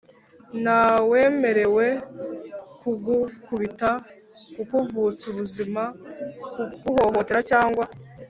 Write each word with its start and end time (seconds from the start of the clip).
ntawemerewe 0.61 1.85
kugukubita, 2.81 3.89
kukuvutsa 4.53 5.23
ubuzima, 5.31 5.83
kuguhohotera 6.53 7.41
cyangwa 7.51 7.83